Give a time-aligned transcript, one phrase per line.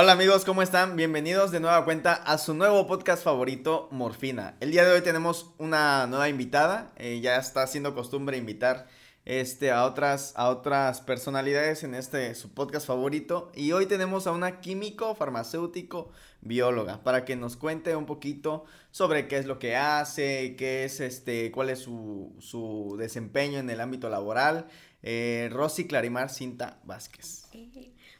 [0.00, 0.94] Hola amigos, ¿cómo están?
[0.94, 4.56] Bienvenidos de nueva cuenta a su nuevo podcast favorito, Morfina.
[4.60, 8.86] El día de hoy tenemos una nueva invitada, eh, ya está siendo costumbre invitar
[9.24, 13.50] este, a, otras, a otras personalidades en este su podcast favorito.
[13.56, 16.12] Y hoy tenemos a una químico, farmacéutico,
[16.42, 21.00] bióloga, para que nos cuente un poquito sobre qué es lo que hace, qué es
[21.00, 24.68] este, cuál es su, su desempeño en el ámbito laboral.
[25.02, 27.48] Eh, Rosy Clarimar Cinta Vázquez.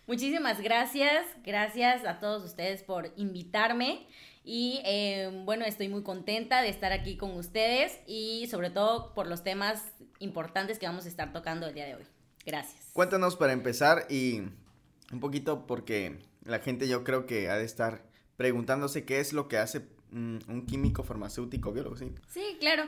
[0.09, 4.07] Muchísimas gracias, gracias a todos ustedes por invitarme
[4.43, 9.27] y eh, bueno, estoy muy contenta de estar aquí con ustedes y sobre todo por
[9.27, 9.85] los temas
[10.19, 12.05] importantes que vamos a estar tocando el día de hoy.
[12.47, 12.89] Gracias.
[12.95, 14.45] Cuéntanos para empezar y
[15.13, 18.03] un poquito porque la gente yo creo que ha de estar
[18.39, 19.81] preguntándose qué es lo que hace
[20.11, 22.15] mm, un químico farmacéutico biólogo, ¿sí?
[22.29, 22.85] Sí, claro.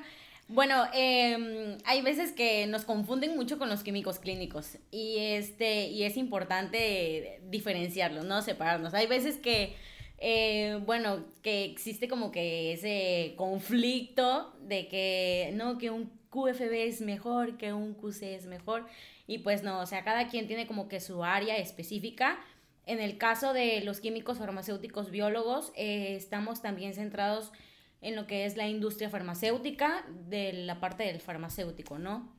[0.53, 6.03] Bueno, eh, hay veces que nos confunden mucho con los químicos clínicos y este y
[6.03, 8.93] es importante diferenciarlos, no separarnos.
[8.95, 9.77] Hay veces que
[10.19, 17.01] eh, bueno, que existe como que ese conflicto de que no que un QFB es
[17.01, 18.89] mejor, que un QC es mejor
[19.29, 22.41] y pues no, o sea, cada quien tiene como que su área específica.
[22.87, 27.61] En el caso de los químicos farmacéuticos biólogos, eh, estamos también centrados en
[28.03, 32.33] lo que es la industria farmacéutica, de la parte del farmacéutico, ¿no?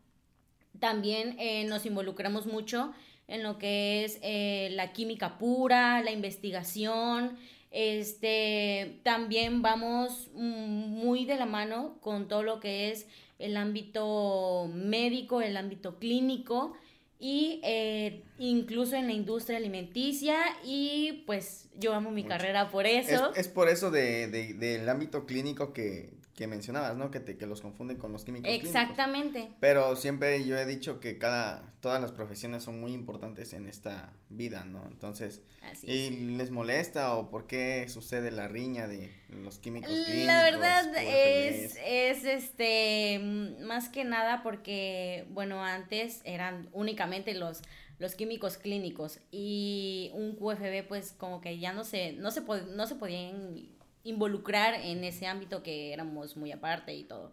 [0.80, 2.94] También eh, nos involucramos mucho
[3.28, 7.38] en lo que es eh, la química pura, la investigación,
[7.72, 13.08] este, también vamos muy de la mano con todo lo que es
[13.40, 16.74] el ámbito médico, el ámbito clínico
[17.18, 23.32] y eh, incluso en la industria alimenticia y pues yo amo mi carrera por eso.
[23.36, 27.12] Es, por eso de, del ámbito clínico que, que mencionabas, ¿no?
[27.12, 28.50] Que, te, que los confunden con los químicos.
[28.52, 29.52] Exactamente.
[29.60, 34.12] Pero siempre yo he dicho que cada, todas las profesiones son muy importantes en esta
[34.30, 34.88] vida, ¿no?
[34.88, 35.44] Entonces,
[35.84, 40.26] ¿y les molesta o por qué sucede la riña de los químicos clínicos?
[40.26, 43.20] La verdad es, es, este,
[43.64, 47.62] más que nada porque, bueno, antes eran únicamente los
[48.02, 52.88] los químicos clínicos y un QFB pues como que ya no se no se no
[52.88, 53.70] se podían
[54.04, 57.32] involucrar en ese ámbito que éramos muy aparte y todo.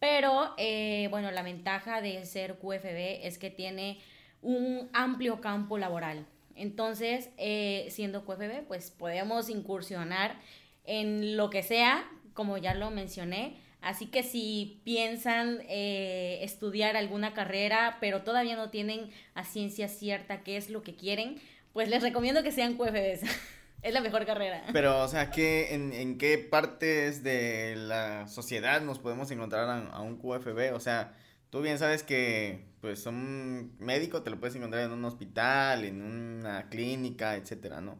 [0.00, 4.00] Pero, eh, bueno, la ventaja de ser QFB es que tiene
[4.42, 6.26] un amplio campo laboral.
[6.56, 10.36] Entonces, eh, siendo QFB, pues podemos incursionar
[10.84, 13.58] en lo que sea, como ya lo mencioné.
[13.82, 20.42] Así que si piensan eh, estudiar alguna carrera, pero todavía no tienen a ciencia cierta
[20.42, 21.40] qué es lo que quieren,
[21.72, 23.22] pues les recomiendo que sean QFBs.
[23.82, 24.62] Es la mejor carrera.
[24.74, 30.00] Pero, o sea, ¿qué, en, en, qué partes de la sociedad nos podemos encontrar a,
[30.02, 30.74] un QFB?
[30.74, 31.14] O sea,
[31.48, 36.02] tú bien sabes que, pues, un médico te lo puedes encontrar en un hospital, en
[36.02, 37.98] una clínica, etcétera, ¿no?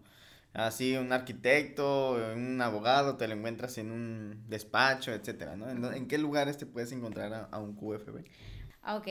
[0.52, 5.92] Así, un arquitecto, un abogado, te lo encuentras en un despacho, etcétera, ¿no?
[5.92, 8.24] ¿En, qué lugares te puedes encontrar a, un QFB?
[8.82, 9.08] Ah, ok.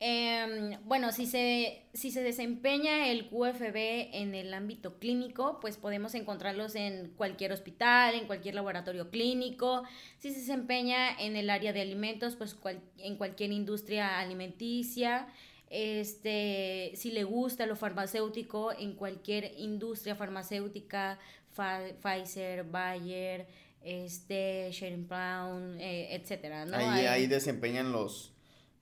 [0.00, 3.76] Em, bueno, si se, si se desempeña el QFB
[4.12, 9.84] en el ámbito clínico, pues podemos encontrarlos en cualquier hospital, en cualquier laboratorio clínico.
[10.18, 12.58] Si se desempeña en el área de alimentos, pues
[12.98, 15.28] en cualquier industria alimenticia.
[15.74, 21.18] Este, si le gusta lo farmacéutico, en cualquier industria farmacéutica,
[21.54, 23.46] Pfizer, Bayer,
[23.82, 28.32] este, Sharon Brown, eh, etcétera, Ahí, ahí desempeñan los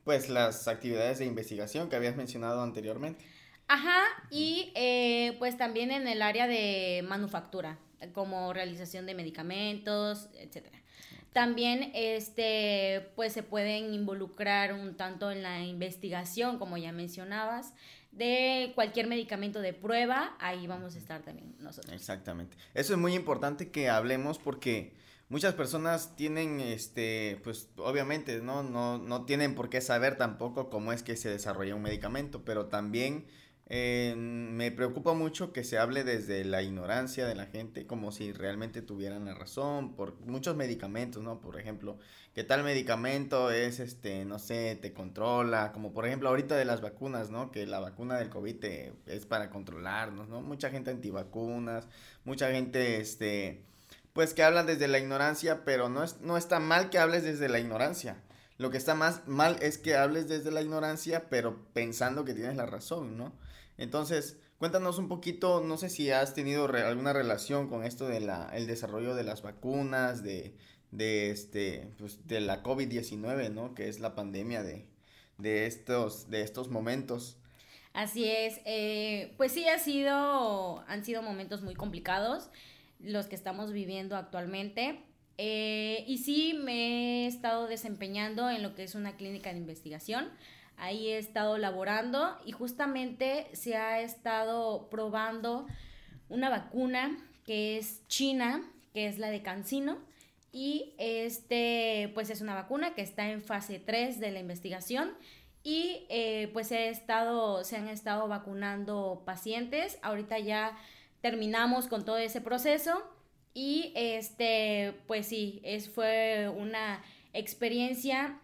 [0.02, 3.24] pues las actividades de investigación que habías mencionado anteriormente.
[3.68, 7.78] Ajá, y eh, pues también en el área de manufactura,
[8.14, 10.82] como realización de medicamentos, etcétera.
[11.32, 17.72] También este, pues se pueden involucrar un tanto en la investigación, como ya mencionabas,
[18.12, 21.94] de cualquier medicamento de prueba, ahí vamos a estar también nosotros.
[21.94, 22.56] Exactamente.
[22.74, 24.92] Eso es muy importante que hablemos porque
[25.28, 28.64] muchas personas tienen, este, pues obviamente, ¿no?
[28.64, 32.66] No, no tienen por qué saber tampoco cómo es que se desarrolla un medicamento, pero
[32.66, 33.26] también
[33.72, 38.32] eh, me preocupa mucho que se hable desde la ignorancia de la gente, como si
[38.32, 41.40] realmente tuvieran la razón, por muchos medicamentos, ¿no?
[41.40, 41.96] Por ejemplo,
[42.34, 46.80] que tal medicamento es, este, no sé, te controla, como por ejemplo ahorita de las
[46.80, 47.52] vacunas, ¿no?
[47.52, 48.64] Que la vacuna del COVID
[49.06, 50.42] es para controlarnos, ¿no?
[50.42, 51.86] Mucha gente antivacunas,
[52.24, 53.64] mucha gente, este
[54.12, 57.48] pues que hablan desde la ignorancia, pero no, es, no está mal que hables desde
[57.48, 58.16] la ignorancia.
[58.58, 62.56] Lo que está más mal es que hables desde la ignorancia, pero pensando que tienes
[62.56, 63.32] la razón, ¿no?
[63.80, 68.50] Entonces, cuéntanos un poquito, no sé si has tenido alguna relación con esto de la,
[68.54, 70.54] el desarrollo de las vacunas, de,
[70.90, 73.74] de, este, pues, de la COVID-19, ¿no?
[73.74, 74.86] Que es la pandemia de,
[75.38, 77.38] de, estos, de estos momentos.
[77.94, 82.50] Así es, eh, pues sí ha sido, han sido momentos muy complicados
[83.00, 85.02] los que estamos viviendo actualmente.
[85.38, 90.28] Eh, y sí me he estado desempeñando en lo que es una clínica de investigación.
[90.80, 95.66] Ahí he estado laborando y justamente se ha estado probando
[96.28, 98.62] una vacuna que es china,
[98.94, 99.98] que es la de Cancino.
[100.52, 105.12] Y este, pues es una vacuna que está en fase 3 de la investigación
[105.62, 109.98] y eh, pues estado, se han estado vacunando pacientes.
[110.02, 110.76] Ahorita ya
[111.20, 113.02] terminamos con todo ese proceso
[113.52, 118.40] y este, pues sí, es, fue una experiencia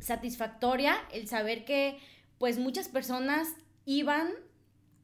[0.00, 1.98] satisfactoria el saber que
[2.38, 3.48] pues muchas personas
[3.84, 4.28] iban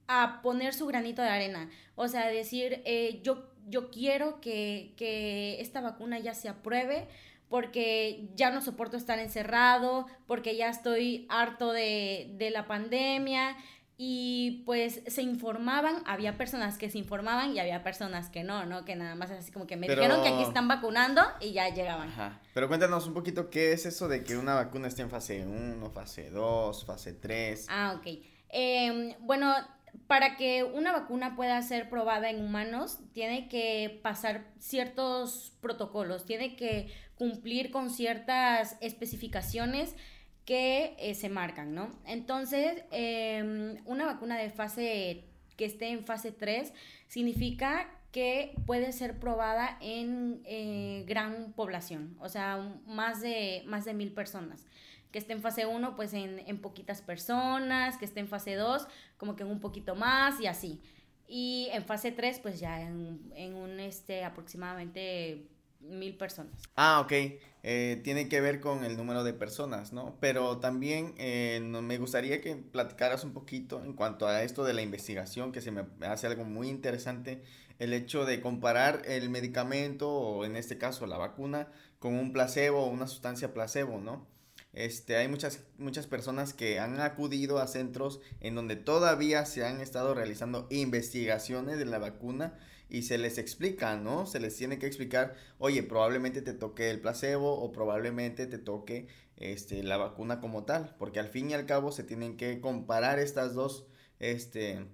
[0.09, 1.71] a poner su granito de arena.
[1.95, 7.09] O sea, decir, eh, yo, yo quiero que, que esta vacuna ya se apruebe
[7.49, 13.57] porque ya no soporto estar encerrado, porque ya estoy harto de, de la pandemia,
[13.99, 18.85] y pues se informaban, había personas que se informaban y había personas que no, ¿no?
[18.85, 22.11] Que nada más así como que me dijeron que aquí están vacunando y ya llegaban.
[22.11, 22.41] Ajá.
[22.53, 25.91] Pero cuéntanos un poquito qué es eso de que una vacuna esté en fase 1,
[25.91, 27.67] fase 2, fase 3.
[27.71, 28.23] Ah, ok.
[28.51, 29.55] Em, bueno,
[30.07, 36.55] para que una vacuna pueda ser probada en humanos, tiene que pasar ciertos protocolos, tiene
[36.55, 39.97] que cumplir con ciertas especificaciones
[40.47, 41.91] que eh, se marcan, ¿no?
[42.07, 45.25] Entonces, em, una vacuna de fase
[45.57, 46.73] que esté en fase 3
[47.09, 53.93] significa que puede ser probada en eh, gran población, o sea, más de, más de
[53.93, 54.65] mil personas.
[55.11, 58.87] Que esté en fase 1, pues en, en poquitas personas, que esté en fase 2,
[59.17, 60.81] como que en un poquito más y así.
[61.27, 65.49] Y en fase 3, pues ya en, en un este, aproximadamente
[65.89, 66.55] mil personas.
[66.75, 67.13] Ah, ok.
[67.63, 70.17] Eh, tiene que ver con el número de personas, ¿no?
[70.21, 74.83] Pero también eh, me gustaría que platicaras un poquito en cuanto a esto de la
[74.83, 77.43] investigación, que se me hace algo muy interesante,
[77.81, 81.69] el hecho de comparar el medicamento, o en este caso la vacuna,
[81.99, 84.29] con un placebo o una sustancia placebo, ¿no?
[84.73, 89.81] Este, hay muchas, muchas personas que han acudido a centros en donde todavía se han
[89.81, 94.27] estado realizando investigaciones de la vacuna y se les explica, ¿no?
[94.27, 99.09] Se les tiene que explicar, oye, probablemente te toque el placebo o probablemente te toque
[99.37, 103.19] este, la vacuna como tal, porque al fin y al cabo se tienen que comparar
[103.19, 103.87] estas dos,
[104.19, 104.87] este,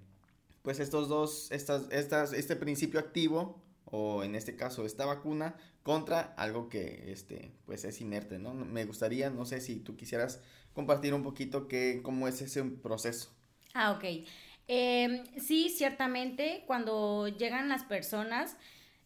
[0.63, 6.33] pues estos dos, estas, estas, este principio activo o en este caso esta vacuna contra
[6.37, 8.53] algo que este pues es inerte, ¿no?
[8.53, 10.41] Me gustaría, no sé si tú quisieras
[10.73, 13.29] compartir un poquito que, cómo es ese proceso.
[13.73, 14.25] Ah, ok.
[14.67, 18.57] Em, sí, ciertamente, cuando llegan las personas,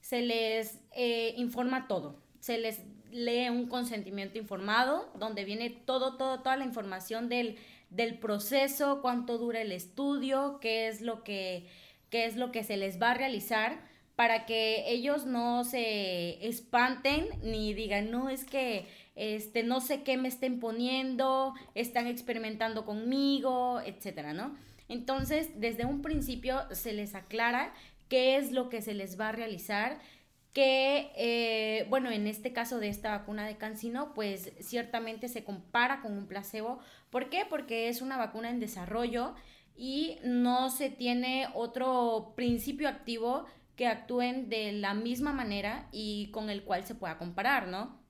[0.02, 2.22] se les eh, informa todo.
[2.40, 2.82] Se les
[3.12, 7.58] lee un consentimiento informado, donde viene todo, todo, toda la información del,
[7.90, 11.68] del proceso, cuánto dura el estudio, qué es lo que,
[12.10, 13.80] qué es lo que se les va a realizar
[14.16, 20.18] para que ellos no se espanten ni digan, no, es que este, no sé qué
[20.18, 24.56] me estén poniendo, están experimentando conmigo, etcétera, ¿no?
[24.90, 27.74] Entonces, desde un principio se les aclara
[28.08, 30.00] qué es lo que se les va a realizar,
[30.54, 36.02] que, eh, bueno, en este caso de esta vacuna de Cancino, pues ciertamente se compara
[36.02, 36.80] con un placebo.
[37.12, 37.46] ¿Por qué?
[37.48, 39.36] Porque es una vacuna en desarrollo
[39.76, 43.46] y no se tiene otro principio activo
[43.76, 48.02] que actúen de la misma manera y con el cual se pueda comparar, ¿no?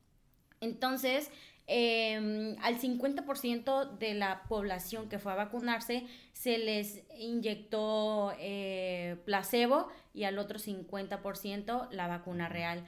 [0.62, 1.30] Entonces,
[1.70, 9.90] Em, al 50% de la población que fue a vacunarse se les inyectó eh, placebo
[10.14, 12.86] y al otro 50% la vacuna real.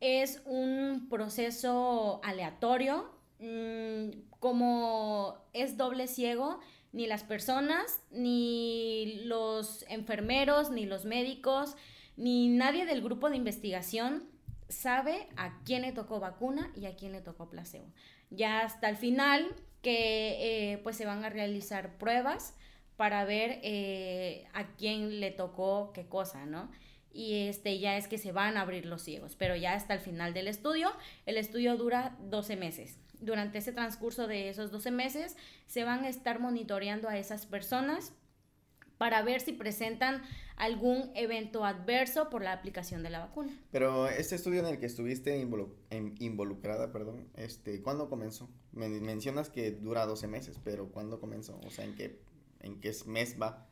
[0.00, 6.58] Es un proceso aleatorio, mm, como es doble ciego,
[6.92, 11.76] ni las personas, ni los enfermeros, ni los médicos,
[12.16, 14.31] ni nadie del grupo de investigación
[14.72, 17.86] sabe a quién le tocó vacuna y a quién le tocó placebo
[18.34, 22.54] ya hasta el final que eh, pues se van a realizar pruebas
[22.96, 26.70] para ver eh, a quién le tocó qué cosa, ¿no?
[27.10, 30.00] Y este ya es que se van a abrir los ciegos, pero ya hasta el
[30.00, 30.92] final del estudio,
[31.26, 32.98] el estudio dura 12 meses.
[33.20, 35.36] Durante ese transcurso de esos 12 meses
[35.66, 38.14] se van a estar monitoreando a esas personas
[38.98, 40.22] para ver si presentan
[40.62, 43.52] algún evento adverso por la aplicación de la vacuna.
[43.72, 45.36] Pero este estudio en el que estuviste
[46.20, 48.48] involucrada, perdón, este, ¿cuándo comenzó?
[48.70, 51.58] mencionas que dura 12 meses, pero ¿cuándo comenzó?
[51.66, 52.20] O sea, ¿en qué,
[52.60, 53.66] en qué mes va?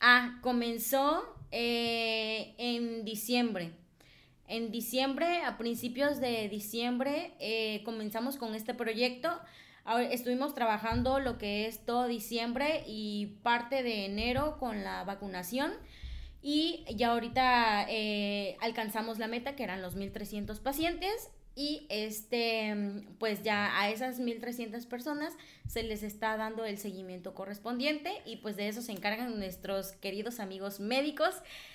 [0.00, 1.22] Ah, comenzó
[1.52, 3.74] eh, en diciembre.
[4.48, 9.30] En diciembre, a principios de diciembre, eh, comenzamos con este proyecto
[10.10, 15.72] estuvimos trabajando lo que es todo diciembre y parte de enero con la vacunación.
[16.42, 21.30] Y ya ahorita eh, alcanzamos la meta, que eran los 1.300 pacientes.
[21.54, 22.74] Y este,
[23.18, 28.56] pues ya a esas 1.300 personas se les está dando el seguimiento correspondiente y pues
[28.56, 31.34] de eso se encargan nuestros queridos amigos médicos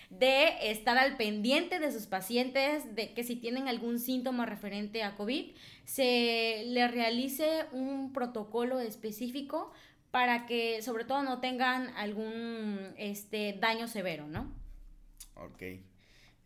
[0.09, 5.15] de estar al pendiente de sus pacientes, de que si tienen algún síntoma referente a
[5.15, 5.51] COVID,
[5.85, 9.71] se le realice un protocolo específico
[10.11, 14.51] para que sobre todo no tengan algún este, daño severo, ¿no?
[15.35, 15.63] Ok.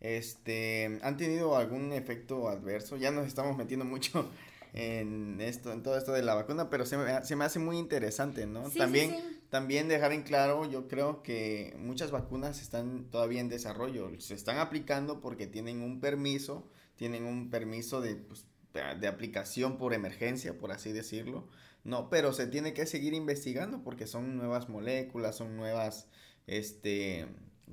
[0.00, 2.96] Este, ¿han tenido algún efecto adverso?
[2.96, 4.28] Ya nos estamos metiendo mucho
[4.72, 7.78] en esto, en todo esto de la vacuna, pero se me, se me hace muy
[7.78, 8.68] interesante, ¿no?
[8.70, 9.14] también,
[9.48, 14.58] también dejar en claro, yo creo que muchas vacunas están todavía en desarrollo, se están
[14.58, 20.72] aplicando porque tienen un permiso, tienen un permiso de, pues, de aplicación por emergencia, por
[20.72, 21.46] así decirlo,
[21.84, 26.06] no, pero se tiene que seguir investigando porque son nuevas moléculas, son nuevas,
[26.46, 27.26] este,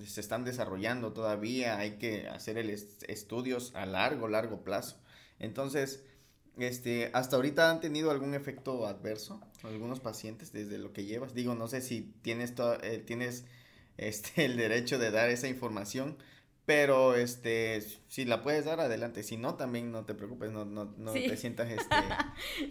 [0.04, 5.00] se están desarrollando todavía, hay que hacer el estudios a largo, largo plazo.
[5.38, 6.04] Entonces,
[6.58, 11.34] este, hasta ahorita han tenido algún efecto adverso algunos pacientes desde lo que llevas.
[11.34, 13.46] Digo, no sé si tienes eh, tienes
[13.98, 16.18] este el derecho de dar esa información,
[16.70, 20.94] pero este si la puedes dar adelante, si no también no te preocupes, no no
[21.00, 21.96] no te sientas este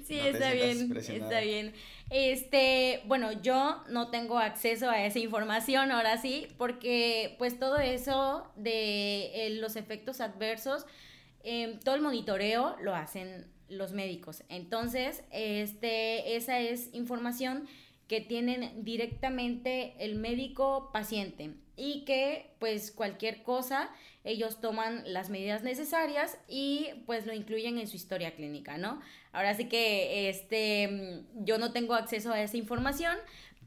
[0.07, 1.75] Sí, está bien, está bien.
[2.09, 8.49] Este, bueno, yo no tengo acceso a esa información ahora sí, porque pues todo eso
[8.55, 10.87] de eh, los efectos adversos,
[11.43, 14.45] em, todo el monitoreo lo hacen los médicos.
[14.49, 17.67] Entonces, este, esa es información
[18.07, 23.89] que tienen directamente el médico paciente y que pues cualquier cosa
[24.25, 29.01] ellos toman las medidas necesarias y pues lo incluyen en su historia clínica, ¿no?
[29.33, 33.17] Ahora sí que este yo no tengo acceso a esa información,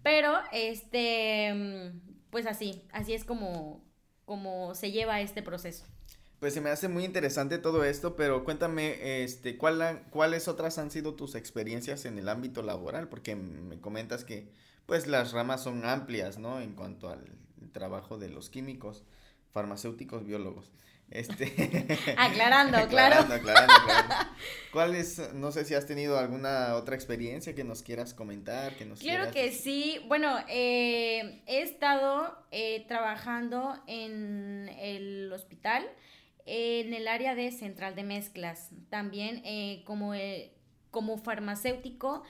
[0.03, 1.93] pero este
[2.29, 3.83] pues así, así es como
[4.25, 5.85] como se lleva este proceso.
[6.39, 10.89] Pues se me hace muy interesante todo esto, pero cuéntame, este, ¿cuál, ¿cuáles otras han
[10.89, 13.09] sido tus experiencias en el ámbito laboral?
[13.09, 14.51] Porque me comentas que,
[14.87, 16.59] pues, las ramas son amplias, ¿no?
[16.59, 17.37] En cuanto al
[17.71, 19.03] trabajo de los químicos,
[19.51, 20.71] farmacéuticos, biólogos.
[21.09, 21.45] Este...
[22.17, 23.19] aclarando, claro.
[23.19, 23.73] aclarando, aclarando,
[24.71, 28.75] ¿Cuáles, no sé si has tenido alguna otra experiencia que nos quieras comentar?
[28.75, 29.99] Que nos claro que sí.
[30.07, 35.85] Bueno, eh, he estado eh, trabajando en el hospital
[36.45, 38.69] en el área de central de mezclas.
[38.89, 40.53] También eh, como, eh,
[40.89, 42.23] como farmacéutico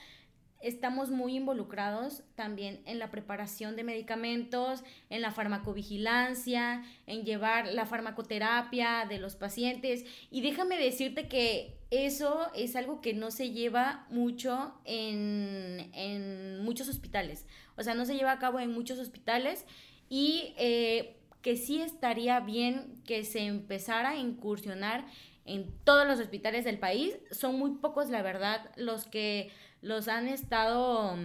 [0.62, 7.86] estamos muy involucrados también en la preparación de medicamentos, en la farmacovigilancia, en llevar la
[7.86, 10.06] farmacoterapia de los pacientes.
[10.30, 16.88] Y déjame decirte que eso es algo que no se lleva mucho en, en muchos
[16.88, 17.46] hospitales.
[17.77, 19.65] O sea, no se lleva a cabo en muchos hospitales
[20.10, 25.06] y eh, que sí estaría bien que se empezara a incursionar
[25.46, 27.18] en todos los hospitales del país.
[27.32, 31.15] Son muy pocos, la verdad, los que los han estado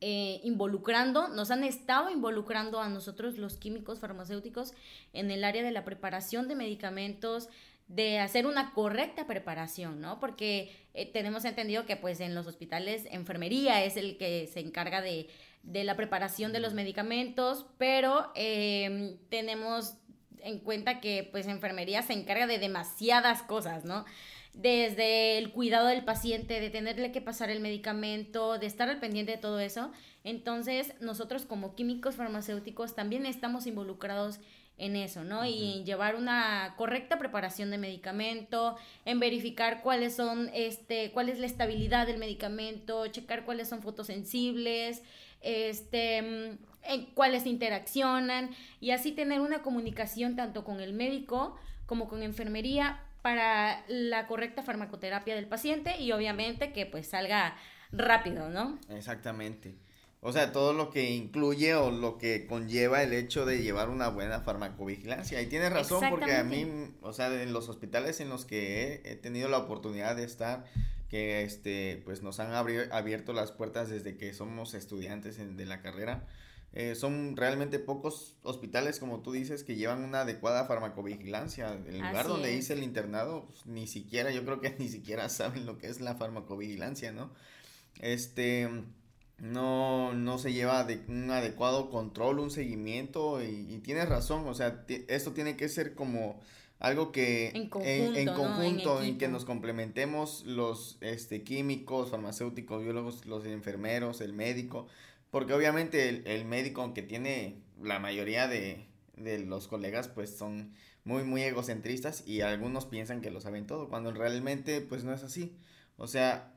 [0.00, 4.74] eh, involucrando, nos han estado involucrando a nosotros los químicos farmacéuticos
[5.12, 7.48] en el área de la preparación de medicamentos,
[7.88, 10.20] de hacer una correcta preparación, ¿no?
[10.20, 15.00] Porque eh, tenemos entendido que pues en los hospitales enfermería es el que se encarga
[15.00, 15.28] de
[15.62, 19.94] de la preparación de los medicamentos, pero em, tenemos
[20.42, 24.04] en cuenta que pues enfermería se encarga de demasiadas cosas, ¿no?
[24.52, 29.32] Desde el cuidado del paciente, de tenerle que pasar el medicamento, de estar al pendiente
[29.32, 29.92] de todo eso.
[30.24, 34.40] Entonces, nosotros como químicos farmacéuticos también estamos involucrados
[34.80, 35.44] en eso, ¿no?
[35.44, 41.38] Y en llevar una correcta preparación de medicamento, en verificar cuáles son, este, cuál es
[41.38, 45.02] la estabilidad del medicamento, checar cuáles son fotosensibles,
[45.42, 46.16] este,
[46.82, 53.00] en cuáles interaccionan y así tener una comunicación tanto con el médico como con enfermería
[53.22, 57.56] para la correcta farmacoterapia del paciente y obviamente que pues salga
[57.92, 58.78] rápido, ¿no?
[58.88, 59.74] Exactamente.
[60.22, 64.08] O sea, todo lo que incluye o lo que conlleva el hecho de llevar una
[64.08, 65.40] buena farmacovigilancia.
[65.40, 69.12] Y tienes razón porque a mí, o sea, en los hospitales en los que he,
[69.12, 70.66] he tenido la oportunidad de estar,
[71.08, 76.26] que este, pues nos han abierto las puertas desde que somos estudiantes de la carrera.
[76.72, 81.72] Eh, son realmente pocos hospitales, como tú dices, que llevan una adecuada farmacovigilancia.
[81.86, 85.66] El lugar donde hice el internado, pues, ni siquiera, yo creo que ni siquiera saben
[85.66, 87.32] lo que es la farmacovigilancia, ¿no?
[87.98, 88.68] Este,
[89.38, 94.84] no, no se lleva de un adecuado control, un seguimiento y, tienes razón, o sea,
[95.08, 96.40] esto tiene que ser como
[96.78, 104.20] algo que en conjunto, en, que nos complementemos los este, químicos, farmacéuticos, biólogos, los enfermeros,
[104.20, 104.86] el médico,
[105.30, 110.72] porque obviamente el, médico, aunque tiene la mayoría de, de los colegas, pues son
[111.04, 115.22] muy, muy egocentristas y algunos piensan que lo saben todo, cuando realmente pues no es
[115.22, 115.56] así.
[115.96, 116.52] O sea,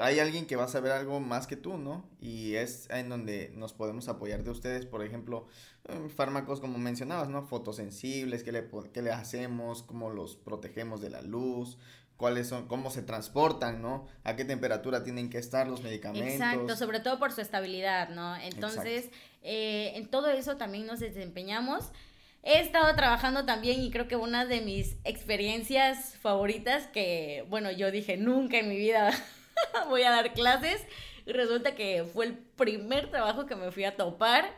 [0.00, 2.04] hay alguien que va a saber algo más que tú, ¿no?
[2.20, 5.46] Y es en donde nos podemos apoyar de ustedes, por ejemplo,
[6.14, 7.46] fármacos como mencionabas, ¿no?
[7.46, 11.78] Fotosensibles, qué le, qué le hacemos, cómo los protegemos de la luz,
[12.18, 14.06] cuáles son, cómo se transportan, ¿no?
[14.24, 16.34] A qué temperatura tienen que estar los medicamentos.
[16.34, 18.36] Exacto, sobre todo por su estabilidad, ¿no?
[18.36, 19.08] Entonces,
[19.42, 21.92] eh, en todo eso también nos desempeñamos.
[22.42, 27.92] He estado trabajando también y creo que una de mis experiencias favoritas que, bueno, yo
[27.92, 29.10] dije nunca en mi vida
[29.88, 30.82] voy a dar clases.
[31.24, 34.50] Y resulta que fue el primer trabajo que me fui a topar,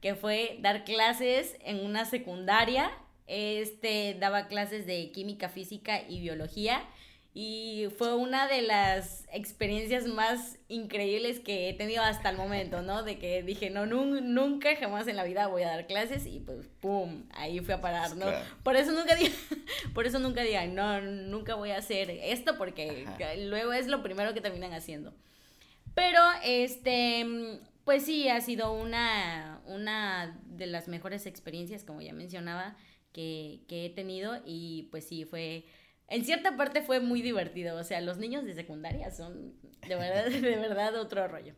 [0.00, 2.90] que fue dar clases en una secundaria.
[3.26, 6.84] Este daba clases de química, física y biología
[7.36, 13.02] y fue una de las experiencias más increíbles que he tenido hasta el momento, ¿no?
[13.02, 16.68] De que dije, no, nunca jamás en la vida voy a dar clases y pues,
[16.80, 17.24] ¡pum!
[17.32, 18.26] Ahí fui a parar, ¿no?
[18.62, 19.32] Por eso nunca digan,
[19.94, 23.04] por eso nunca digan, no, nunca voy a hacer esto porque
[23.48, 25.12] luego es lo primero que terminan haciendo.
[25.96, 32.76] Pero, este, pues sí, ha sido una, una de las mejores experiencias, como ya mencionaba,
[33.14, 35.64] que, que he tenido y pues sí, fue
[36.08, 37.78] en cierta parte fue muy divertido.
[37.78, 39.54] O sea, los niños de secundaria son
[39.88, 41.54] de verdad, de verdad otro rollo.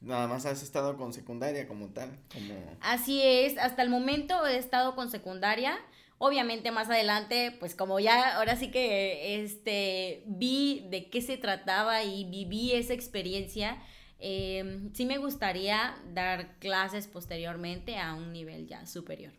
[0.00, 2.10] Nada más has estado con secundaria como tal.
[2.32, 2.54] Como...
[2.80, 5.78] Así es, hasta el momento he estado con secundaria.
[6.18, 12.04] Obviamente más adelante, pues como ya ahora sí que este vi de qué se trataba
[12.04, 13.82] y viví esa experiencia,
[14.18, 19.34] em, sí me gustaría dar clases posteriormente a un nivel ya superior.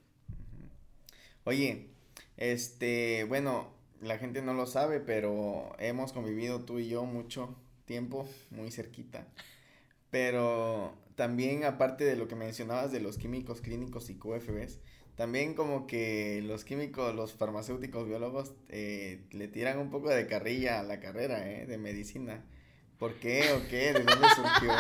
[1.48, 1.88] Oye,
[2.36, 3.70] este, bueno,
[4.02, 9.26] la gente no lo sabe, pero hemos convivido tú y yo mucho tiempo, muy cerquita.
[10.12, 14.80] Pero también aparte de lo que mencionabas de los químicos clínicos y QFBs,
[15.16, 20.82] también como que los químicos, los farmacéuticos, biólogos eh, le tiran un poco de carrilla
[20.82, 22.44] a la carrera eh, de medicina.
[23.00, 23.94] ¿Por qué o qué?
[23.94, 24.74] ¿De dónde surgió?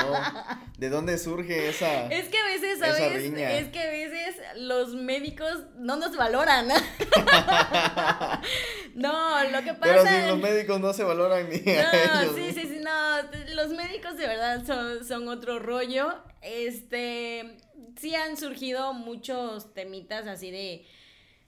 [0.79, 2.99] ¿De dónde surge esa Es que a veces, ¿sabes?
[2.99, 6.67] Es que a veces los médicos no nos valoran.
[8.95, 12.35] no, lo que pasa Pero si los médicos no se valoran ni a ellos.
[12.35, 13.17] Sí, sí, sí, no,
[13.53, 16.15] los médicos de verdad son, son otro rollo.
[16.41, 17.57] Este,
[17.99, 20.87] sí han surgido muchos temitas así de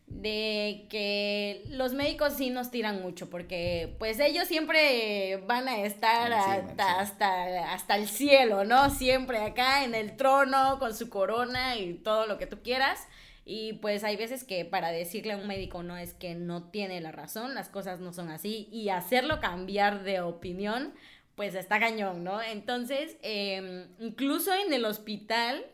[0.10, 6.32] de que los médicos sí nos tiran mucho porque pues ellos siempre van a estar
[6.34, 8.90] hasta, hasta, hasta el cielo, ¿no?
[8.90, 13.08] Siempre acá en el trono con su corona y todo lo que tú quieras.
[13.46, 17.02] Y pues hay veces que para decirle a un médico no es que no tiene
[17.02, 20.94] la razón, las cosas no son así y hacerlo cambiar de opinión
[21.40, 22.42] pues está cañón, ¿no?
[22.42, 25.66] Entonces, em, incluso en el hospital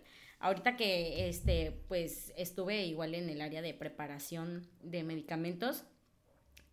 [0.45, 5.85] Ahorita que este, pues estuve igual en el área de preparación de medicamentos,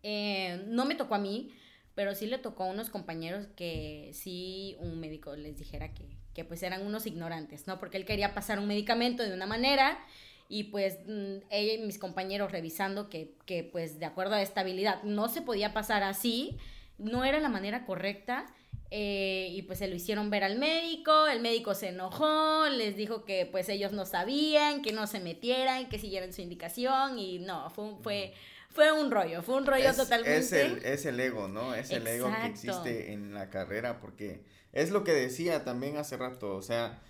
[0.03, 1.55] eh, no me tocó a mí,
[1.95, 6.45] pero sí le tocó a unos compañeros que sí un médico les dijera que, que
[6.45, 7.79] pues eran unos ignorantes, ¿no?
[7.79, 9.99] Porque él quería pasar un medicamento de una manera
[10.51, 15.41] y pues mm, mis compañeros revisando que, que pues de acuerdo a estabilidad no se
[15.41, 16.59] podía pasar así,
[16.99, 18.45] no era la manera correcta
[18.95, 23.25] eh, y pues se lo hicieron ver al médico, el médico se enojó, les dijo
[23.25, 27.71] que pues ellos no sabían, que no se metieran, que siguieran su indicación y no,
[27.71, 28.35] fue, fue,
[28.69, 30.37] fue un rollo, fue un rollo totalmente.
[30.37, 31.75] Es el, es el ego, ¿no?
[31.75, 34.43] Es el ego que existe en la carrera porque
[34.75, 37.01] es lo que decía también hace rato, o sea,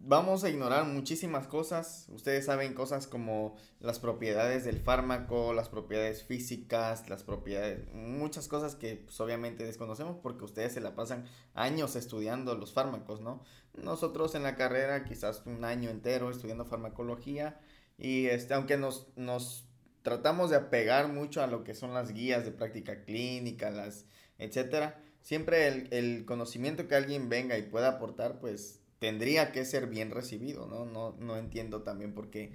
[0.00, 2.06] vamos a ignorar muchísimas cosas.
[2.08, 8.74] Ustedes saben cosas como las propiedades del fármaco, las propiedades físicas, las propiedades, muchas cosas
[8.74, 13.44] que pues, obviamente desconocemos porque ustedes se la pasan años estudiando los fármacos, ¿no?
[13.74, 17.60] Nosotros en la carrera quizás un año entero estudiando farmacología
[17.98, 19.68] y este, aunque nos, nos
[20.02, 24.06] tratamos de apegar mucho a lo que son las guías de práctica clínica, las,
[24.38, 29.88] etcétera, siempre el, el conocimiento que alguien venga y pueda aportar, pues tendría que ser
[29.88, 30.84] bien recibido, ¿no?
[30.84, 32.52] No, no entiendo también por qué.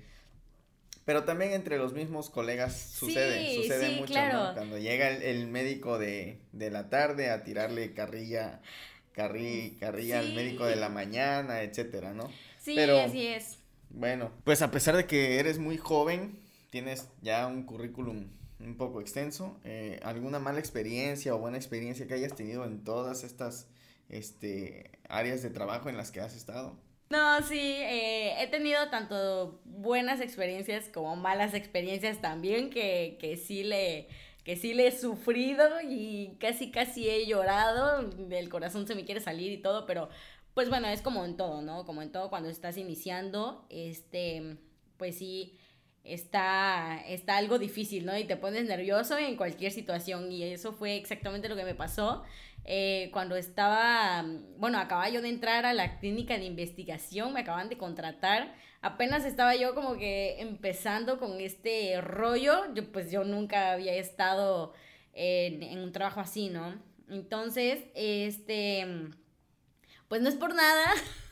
[1.03, 4.53] Pero también entre los mismos colegas sucede, sucede mucho, ¿no?
[4.53, 8.62] Cuando llega el, médico de, de, la tarde a tirarle carrilla,
[9.12, 12.31] carri, carrilla al médico de la mañana, etcétera, ¿no?
[12.60, 13.58] Sí, Pero, así es.
[13.89, 16.39] Bueno, pues a pesar de que eres muy joven,
[16.71, 18.27] tienes ya un currículum
[18.60, 23.23] un poco extenso, eh, ¿alguna mala experiencia o buena experiencia que hayas tenido en todas
[23.23, 23.67] estas
[24.10, 26.78] este, áreas de trabajo en las que has estado.
[27.10, 33.63] No, sí, eh, he tenido tanto buenas experiencias como malas experiencias también, que, que sí
[33.63, 34.08] le
[34.44, 39.20] que sí le he sufrido y casi casi he llorado, el corazón se me quiere
[39.20, 40.08] salir y todo, pero
[40.54, 41.84] pues bueno, es como en todo, ¿no?
[41.84, 44.58] Como en todo cuando estás iniciando, este,
[44.98, 45.58] pues sí,
[46.04, 48.15] está, está algo difícil, ¿no?
[48.18, 52.24] Y te pones nervioso en cualquier situación y eso fue exactamente lo que me pasó.
[52.67, 54.25] Eh, cuando estaba,
[54.58, 59.23] bueno, acababa yo de entrar a la clínica de investigación, me acaban de contratar, apenas
[59.23, 64.73] estaba yo como que empezando con este rollo, yo pues yo nunca había estado
[65.13, 66.82] en, un trabajo así, ¿no?
[67.08, 69.12] Entonces, este
[70.08, 70.86] pues no es por nada,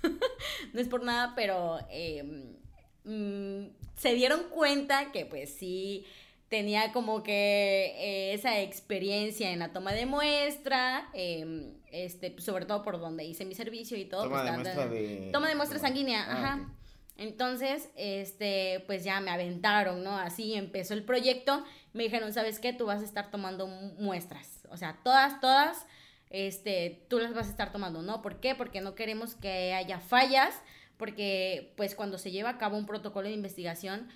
[0.73, 2.57] no es por nada, pero em,
[3.05, 6.05] mm, se dieron cuenta que pues sí
[6.53, 12.83] tenía como que eh, esa experiencia en la toma de muestra, em, este, sobre todo
[12.83, 14.25] por donde hice mi servicio y todo.
[14.25, 15.29] Toma pues, de muestra de...
[15.33, 16.69] Toma de muestra sanguínea, Ah, ajá.
[17.17, 20.15] Entonces, este, pues ya me aventaron, ¿no?
[20.15, 21.63] Así empezó el proyecto.
[21.93, 22.71] Me dijeron, ¿sabes qué?
[22.71, 24.59] Tú vas a estar tomando mu- muestras.
[24.69, 25.87] O sea, todas, todas,
[26.29, 28.21] este, tú las vas a estar tomando, ¿no?
[28.21, 28.53] ¿Por qué?
[28.53, 30.53] Porque no queremos que haya fallas,
[30.97, 34.07] porque pues cuando se lleva a cabo un protocolo de investigación,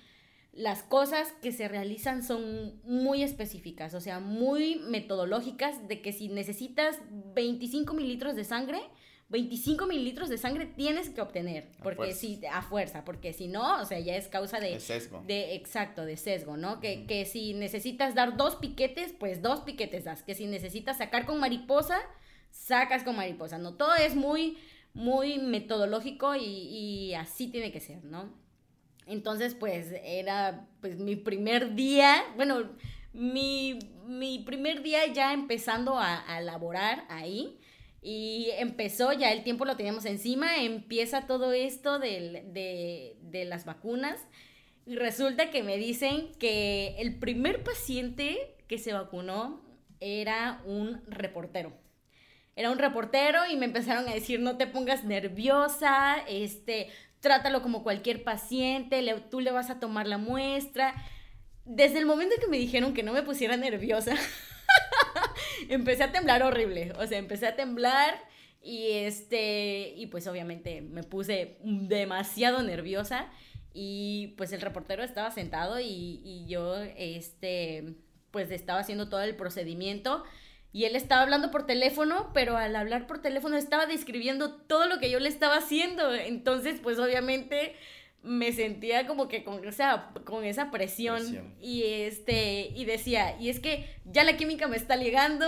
[0.58, 6.28] las cosas que se realizan son muy específicas, o sea, muy metodológicas, de que si
[6.28, 6.98] necesitas
[7.34, 8.80] 25 mililitros de sangre,
[9.28, 12.18] 25 mililitros de sangre tienes que obtener, A porque fuerza.
[12.20, 15.22] si a fuerza, porque si no, o sea, ya es causa de, De sesgo.
[15.26, 16.80] de exacto, de sesgo, ¿no?
[16.80, 21.24] Que, que si necesitas dar dos piquetes, pues dos piquetes das, que si necesitas sacar
[21.24, 21.98] con mariposa,
[22.50, 23.74] sacas con mariposa, ¿no?
[23.74, 24.58] Todo es muy,
[24.94, 28.32] muy metodológico y, y así tiene que ser, ¿no?
[29.08, 32.70] Entonces, pues era pues mi primer día, bueno,
[33.12, 37.58] mi, mi primer día ya empezando a, a laborar ahí.
[38.00, 43.64] Y empezó, ya el tiempo lo teníamos encima, empieza todo esto del- de, de las
[43.64, 44.20] vacunas.
[44.86, 49.60] Y resulta que me dicen que el primer paciente que se vacunó
[50.00, 51.72] era un reportero.
[52.56, 56.88] Era un reportero y me empezaron a decir, no te pongas nerviosa, este,
[57.20, 60.94] trátalo como cualquier paciente, le- tú le vas a tomar la muestra.
[61.64, 64.14] Desde el momento que me dijeron que no me pusiera nerviosa,
[65.68, 66.92] empecé a temblar horrible.
[66.98, 68.18] O sea, empecé a temblar
[68.62, 73.28] y este, y pues obviamente me puse demasiado nerviosa
[73.72, 77.94] y pues el reportero estaba sentado y, y yo, este,
[78.30, 80.24] pues estaba haciendo todo el procedimiento.
[80.72, 84.98] Y él estaba hablando por teléfono, pero al hablar por teléfono estaba describiendo todo lo
[84.98, 86.14] que yo le estaba haciendo.
[86.14, 87.74] Entonces, pues obviamente
[88.22, 91.54] me sentía como que con esa, con esa presión, Presión.
[91.62, 95.46] y este y decía y es que ya la química me está ligando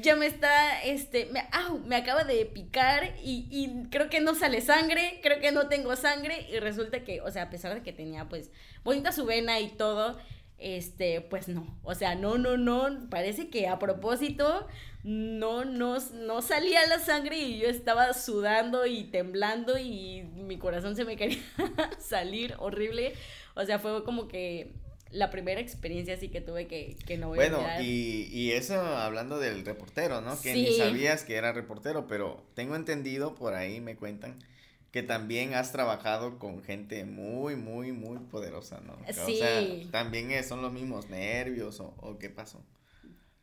[0.00, 4.34] ya me está este me, au, me acaba de picar y, y creo que no
[4.34, 7.82] sale sangre creo que no tengo sangre y resulta que o sea a pesar de
[7.82, 8.50] que tenía pues
[8.84, 10.18] bonita su vena y todo
[10.58, 14.66] este pues no o sea no no no parece que a propósito
[15.04, 20.96] no, no, no salía la sangre y yo estaba sudando y temblando y mi corazón
[20.96, 21.38] se me quería
[22.00, 23.14] salir horrible.
[23.54, 24.72] O sea, fue como que
[25.10, 28.74] la primera experiencia así que tuve que, que no voy a Bueno, y, y eso
[28.80, 30.38] hablando del reportero, ¿no?
[30.42, 30.76] Que ni Sí.
[30.78, 34.38] sabías que era reportero, pero tengo entendido, por ahí me cuentan,
[34.90, 38.94] que también has trabajado con gente muy, muy, muy poderosa, ¿no?
[38.94, 39.36] O Sí.
[39.36, 42.62] sea, también es- son los mismos nervios o, o qué pasó.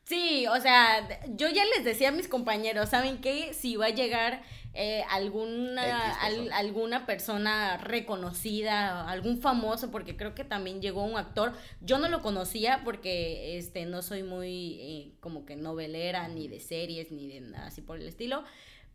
[0.05, 3.53] Sí, o sea, yo ya les decía a mis compañeros, ¿saben qué?
[3.53, 4.43] Si va a llegar
[4.77, 11.53] eh, alguna, al- alguna persona reconocida, algún famoso, porque creo que también llegó un actor,
[11.81, 16.59] yo no lo conocía porque este, no soy muy eh, como que novelera, ni de
[16.59, 18.43] series, ni de nada así por el estilo,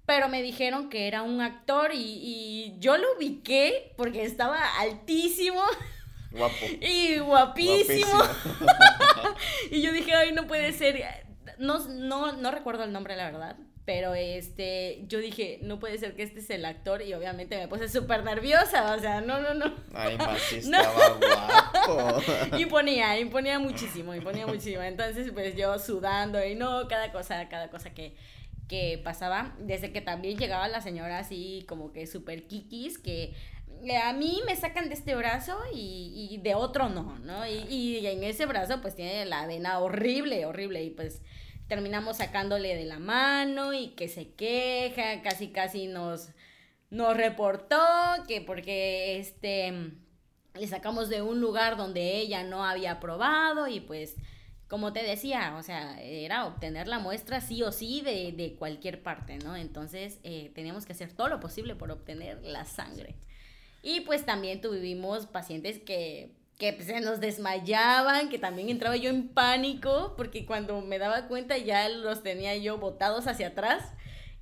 [0.07, 5.63] pero me dijeron que era un actor y, y yo lo ubiqué porque estaba altísimo
[6.31, 6.55] Guapo.
[6.81, 8.17] y guapísimo.
[8.17, 8.25] Guapísimo.
[9.71, 11.03] Y yo dije, ay, no puede ser.
[11.59, 13.57] No, no, no recuerdo el nombre, la verdad.
[13.85, 17.03] Pero este, yo dije, no puede ser que este es el actor.
[17.03, 18.95] Y obviamente me puse súper nerviosa.
[18.95, 19.75] O sea, no, no, no.
[19.95, 20.79] Ay, más No.
[20.81, 22.57] estaba guapo.
[22.59, 24.83] Imponía, imponía muchísimo, imponía muchísimo.
[24.83, 28.15] Entonces, pues yo sudando y no, cada cosa, cada cosa que,
[28.71, 29.57] que pasaba.
[29.59, 33.35] Desde que también llegaba la señora así como que súper kikis, que
[33.83, 37.45] eh, a mí me sacan de este brazo y, de otro no, ¿no?
[37.49, 40.85] Y, y en ese brazo pues tiene la vena horrible, horrible.
[40.85, 41.21] Y pues
[41.67, 46.29] terminamos sacándole de la mano y que se queja, casi casi nos,
[46.91, 47.77] nos reportó
[48.29, 49.73] que porque este
[50.55, 54.15] le sacamos de un lugar donde ella no había probado y pues
[54.71, 59.03] como te decía, o sea, era obtener la muestra sí o sí de, de cualquier
[59.03, 59.57] parte, ¿no?
[59.57, 63.17] Entonces eh, teníamos que hacer todo lo posible por obtener la sangre.
[63.83, 69.11] Y pues también tuvimos pacientes que, que pues, se nos desmayaban, que también entraba yo
[69.11, 73.83] en pánico, porque cuando me daba cuenta ya los tenía yo botados hacia atrás.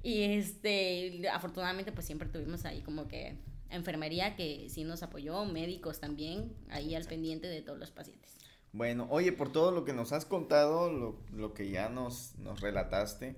[0.02, 3.38] Y este, afortunadamente pues siempre tuvimos ahí como que
[3.70, 8.37] enfermería que sí nos apoyó, médicos también, ahí al pendiente de todos los pacientes.
[8.72, 12.60] Bueno, oye, por todo lo que nos has contado, lo, lo que ya nos, nos
[12.60, 13.36] relataste,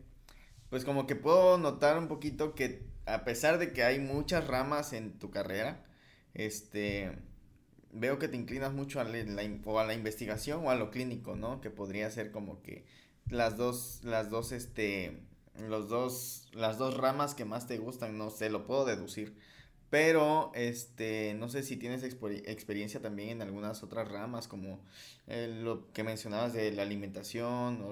[0.70, 4.92] pues como que puedo notar un poquito que a pesar de que hay muchas ramas
[4.92, 5.84] en tu carrera,
[6.34, 7.12] este,
[7.92, 11.60] veo que te inclinas mucho a la, a la investigación o a lo clínico, ¿no?
[11.60, 12.84] Que podría ser como que
[13.28, 15.22] las dos, las dos, este,
[15.58, 19.36] los dos, las dos ramas que más te gustan, no sé, lo puedo deducir.
[19.90, 24.80] Pero, este, no sé si tienes experiencia también en algunas otras ramas, como
[25.26, 27.90] lo que mencionabas de la alimentación o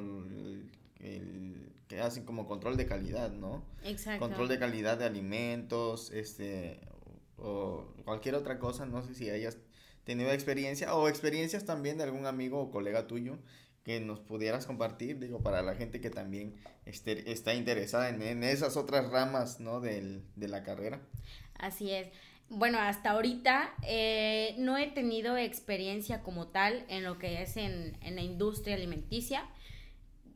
[1.01, 3.65] el, que hacen como control de calidad, ¿no?
[3.85, 4.21] Exacto.
[4.21, 6.81] Control de calidad de alimentos, este,
[7.37, 9.59] o cualquier otra cosa, no sé si hayas
[10.05, 13.39] tenido experiencia o experiencias también de algún amigo o colega tuyo
[13.85, 18.45] que nos pudieras compartir, digo, para la gente que también este, está interesada en, en
[18.45, 19.81] esas otras ramas, ¿no?
[19.81, 21.01] Del, de la carrera.
[21.59, 22.09] Así es.
[22.51, 27.99] Bueno, hasta ahorita eh, no he tenido experiencia como tal en lo que es en,
[28.03, 29.45] la industria alimenticia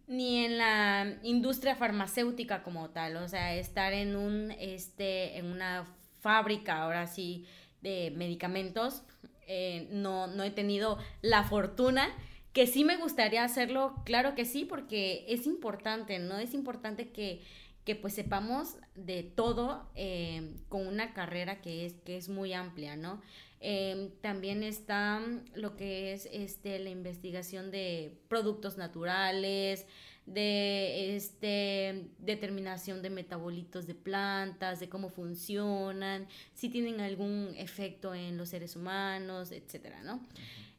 [0.06, 5.86] ni en la industria farmacéutica como tal, o sea, estar en un este en una
[6.20, 7.46] fábrica ahora sí
[7.80, 9.04] de medicamentos
[9.46, 12.14] eh, no no he tenido la fortuna
[12.52, 16.38] que sí me gustaría hacerlo, claro que sí, porque es importante, ¿no?
[16.38, 17.40] Es importante que
[17.84, 22.96] que pues sepamos de todo eh, con una carrera que es, que es muy amplia,
[22.96, 23.20] ¿no?
[23.60, 25.20] Em, también está
[25.54, 29.86] lo que es este, la investigación de productos naturales,
[30.26, 38.36] de este, determinación de metabolitos de plantas, de cómo funcionan, si tienen algún efecto en
[38.36, 40.20] los seres humanos, etcétera, ¿no?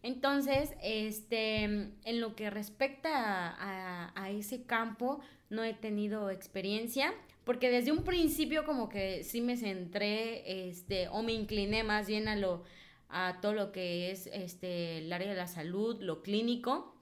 [0.01, 5.21] Entonces, este, en lo que respecta a, a ese campo,
[5.53, 7.13] no he tenido experiencia,
[7.45, 12.27] porque desde un principio como que sí me centré, este, o me incliné más bien
[12.27, 12.63] a lo,
[13.09, 16.95] a todo lo que es, este, el área de la salud, lo clínico,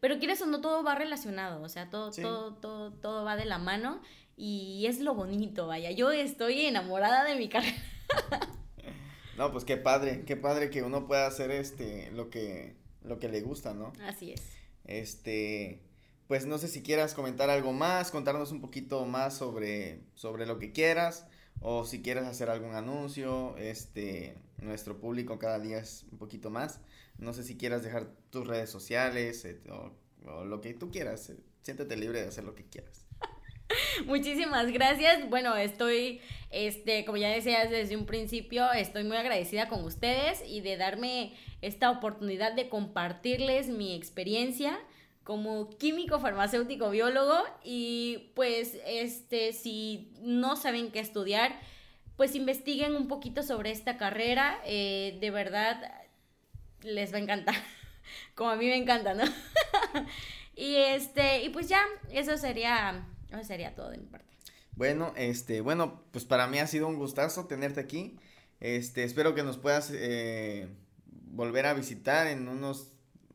[0.00, 3.46] pero quieres o no, todo va relacionado, o sea, todo, todo, todo, todo va de
[3.46, 4.00] la mano
[4.36, 7.74] y es lo bonito, vaya, yo estoy enamorada de mi carrera.
[9.36, 13.28] No, pues qué padre, qué padre que uno pueda hacer este, lo que, lo que
[13.28, 13.92] le gusta, ¿no?
[14.06, 14.42] Así es.
[14.84, 15.80] Este,
[16.26, 20.58] pues no sé si quieras comentar algo más, contarnos un poquito más sobre, sobre lo
[20.58, 21.26] que quieras
[21.60, 26.80] o si quieres hacer algún anuncio, este, nuestro público cada día es un poquito más.
[27.18, 29.92] No sé si quieras dejar tus redes sociales o,
[30.44, 31.30] lo que tú quieras.
[31.30, 33.06] Eh, siéntete libre de hacer lo que quieras.
[34.06, 35.28] Muchísimas gracias.
[35.30, 40.60] Bueno, estoy, este, como ya decías desde un principio, estoy muy agradecida con ustedes y
[40.60, 44.78] de darme esta oportunidad de compartirles mi experiencia
[45.24, 51.58] como químico farmacéutico biólogo y pues este si no saben qué estudiar
[52.16, 54.60] pues investiguen un poquito sobre esta carrera.
[54.64, 55.82] Eh, de verdad
[56.82, 57.54] les va a encantar.
[58.34, 59.24] Como a mí me encanta no
[60.54, 61.82] y este y pues ya
[62.12, 64.28] eso sería eso sería todo de mi parte.
[64.72, 68.18] Bueno este bueno pues para mí ha sido un gustazo tenerte aquí.
[68.60, 70.68] Este espero que nos puedas eh,
[71.06, 72.92] volver a visitar en unos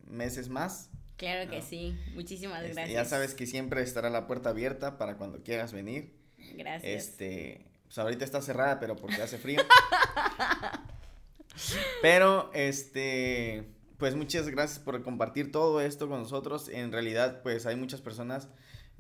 [0.08, 2.96] meses más Claro que sí, muchísimas este, gracias.
[2.96, 6.14] Ya sabes que siempre estará la puerta abierta para cuando quieras venir.
[6.56, 7.10] Gracias.
[7.10, 9.60] Este, pues ahorita está cerrada, pero porque hace frío.
[12.02, 13.66] pero, este,
[13.98, 16.70] pues muchas gracias por compartir todo esto con nosotros.
[16.70, 18.48] En realidad, pues hay muchas personas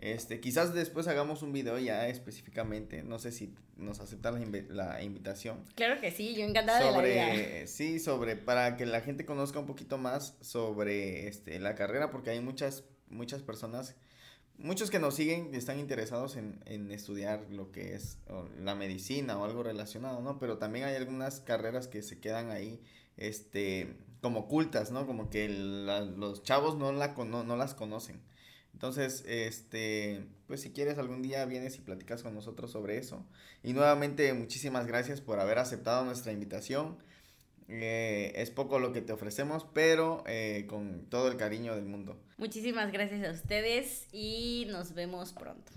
[0.01, 5.65] este, quizás después hagamos un video ya específicamente, no sé si nos aceptan la, invitación.
[5.75, 7.67] Claro que sí, yo encantada de la idea.
[7.67, 12.29] Sí, sobre, para que la gente conozca un poquito más sobre este, la carrera, porque
[12.29, 13.97] hay muchas, muchas personas,
[14.57, 18.19] muchos que nos siguen y están interesados en, en estudiar lo que es
[18.57, 20.39] la medicina o algo relacionado, ¿no?
[20.39, 22.81] Pero también hay algunas carreras que se quedan ahí,
[23.17, 25.05] este, como ocultas, ¿no?
[25.05, 28.21] Como que los chavos no, la, no, no las conocen.
[28.73, 33.25] Entonces, este, pues si quieres algún día vienes y platicas con nosotros sobre eso.
[33.63, 36.97] Y nuevamente muchísimas gracias por haber aceptado nuestra invitación.
[37.67, 42.17] Eh, es poco lo que te ofrecemos, pero eh, con todo el cariño del mundo.
[42.37, 45.71] Muchísimas gracias a ustedes y nos vemos pronto.